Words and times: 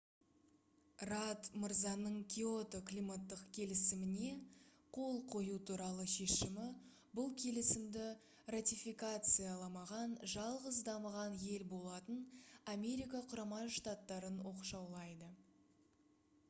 радд 1.07 1.47
мырзаның 1.63 2.13
киото 2.35 2.79
климаттық 2.91 3.41
келісіміне 3.57 4.29
қол 4.97 5.19
қою 5.35 5.59
туралы 5.71 6.05
шешімі 6.15 6.65
бұл 7.19 7.29
келісімді 7.43 8.07
ратификацияламаған 8.55 10.15
жалғыз 10.37 10.81
дамыған 10.89 11.35
ел 11.49 11.67
болатын 11.75 12.23
америка 12.75 13.25
құрама 13.35 13.61
штаттарын 13.77 14.41
оқшаулайды 14.53 15.33